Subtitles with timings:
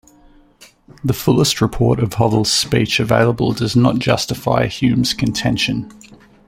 [1.03, 5.93] The fullest report of Hovell's speech available does not justify Hume's contention.